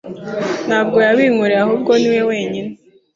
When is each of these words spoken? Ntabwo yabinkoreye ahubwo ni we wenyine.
Ntabwo 0.67 0.97
yabinkoreye 1.07 1.61
ahubwo 1.63 1.91
ni 1.99 2.09
we 2.13 2.19
wenyine. 2.29 2.71